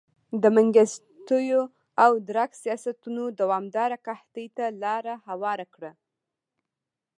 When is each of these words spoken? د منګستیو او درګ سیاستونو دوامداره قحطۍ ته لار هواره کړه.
د 0.41 0.43
منګستیو 0.55 1.61
او 2.03 2.11
درګ 2.29 2.51
سیاستونو 2.63 3.23
دوامداره 3.39 3.97
قحطۍ 4.05 4.47
ته 4.57 4.65
لار 4.81 5.05
هواره 5.27 5.65
کړه. 5.73 5.91